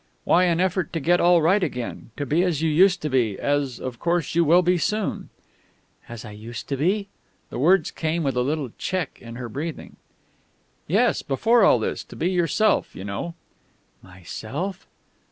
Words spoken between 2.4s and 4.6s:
as you used to be as, of course, you